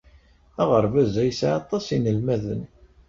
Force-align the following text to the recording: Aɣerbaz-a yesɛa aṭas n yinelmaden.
Aɣerbaz-a 0.61 1.23
yesɛa 1.27 1.53
aṭas 1.61 1.85
n 1.89 1.93
yinelmaden. 1.93 2.61